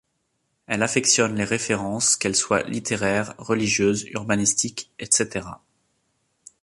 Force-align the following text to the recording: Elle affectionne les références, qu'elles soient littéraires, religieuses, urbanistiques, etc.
Elle 0.65 0.81
affectionne 0.81 1.35
les 1.35 1.43
références, 1.43 2.15
qu'elles 2.15 2.35
soient 2.35 2.63
littéraires, 2.63 3.35
religieuses, 3.37 4.05
urbanistiques, 4.09 4.89
etc. 4.97 5.45